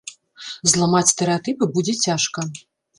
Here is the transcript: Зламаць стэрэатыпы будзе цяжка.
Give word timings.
Зламаць 0.71 1.11
стэрэатыпы 1.13 1.71
будзе 1.77 1.99
цяжка. 2.09 2.53